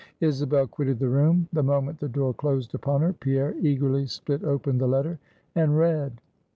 Isabel 0.19 0.65
quitted 0.65 0.97
the 0.97 1.07
room; 1.09 1.47
the 1.53 1.61
moment 1.61 1.99
the 1.99 2.09
door 2.09 2.33
closed 2.33 2.73
upon 2.73 3.01
her, 3.01 3.13
Pierre 3.13 3.53
eagerly 3.61 4.07
split 4.07 4.43
open 4.43 4.79
the 4.79 4.87
letter, 4.87 5.19
and 5.53 5.77
read: 5.77 6.13
II. 6.13 6.17